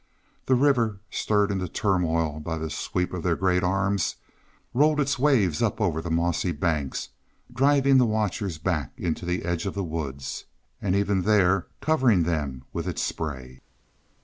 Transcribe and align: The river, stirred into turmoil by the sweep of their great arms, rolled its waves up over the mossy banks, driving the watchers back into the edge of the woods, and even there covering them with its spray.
The 0.47 0.55
river, 0.55 0.99
stirred 1.11 1.51
into 1.51 1.67
turmoil 1.69 2.39
by 2.39 2.57
the 2.57 2.71
sweep 2.71 3.13
of 3.13 3.21
their 3.21 3.35
great 3.35 3.61
arms, 3.61 4.15
rolled 4.73 4.99
its 4.99 5.19
waves 5.19 5.61
up 5.61 5.79
over 5.79 6.01
the 6.01 6.09
mossy 6.09 6.51
banks, 6.51 7.09
driving 7.53 7.99
the 7.99 8.07
watchers 8.07 8.57
back 8.57 8.93
into 8.97 9.27
the 9.27 9.43
edge 9.45 9.67
of 9.67 9.75
the 9.75 9.83
woods, 9.83 10.45
and 10.81 10.95
even 10.95 11.21
there 11.21 11.67
covering 11.81 12.23
them 12.23 12.63
with 12.73 12.87
its 12.87 13.03
spray. 13.03 13.61